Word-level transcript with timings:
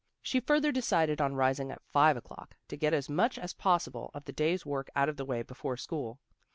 She 0.23 0.39
further 0.39 0.71
decided 0.71 1.21
on 1.21 1.35
rising 1.35 1.69
at 1.69 1.83
five 1.91 2.17
o'clock 2.17 2.55
to 2.69 2.75
get 2.75 2.91
as 2.91 3.07
much 3.07 3.37
as 3.37 3.53
possible 3.53 4.09
of 4.15 4.25
the 4.25 4.33
day's 4.33 4.65
work 4.65 4.89
out 4.95 5.09
of 5.09 5.15
the 5.17 5.25
way 5.25 5.43
before 5.43 5.77
school. 5.77 6.19